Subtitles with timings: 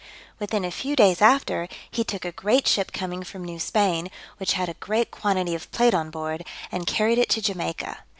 [0.39, 4.53] Within a few days after, he took a great ship coming from New Spain, which
[4.53, 7.99] had a great quantity of plate on board, and carried it to Jamaica.